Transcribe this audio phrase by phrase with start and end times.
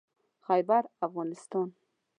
[0.45, 1.71] خيبرافغانستان